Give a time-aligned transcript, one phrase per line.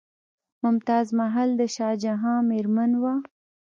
[0.63, 3.13] ممتاز محل د شاه جهان میرمن وه.